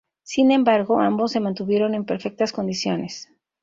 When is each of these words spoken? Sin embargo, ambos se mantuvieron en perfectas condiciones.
Sin 0.23 0.49
embargo, 0.49 0.99
ambos 0.99 1.31
se 1.31 1.39
mantuvieron 1.39 1.93
en 1.93 2.05
perfectas 2.05 2.51
condiciones. 2.51 3.29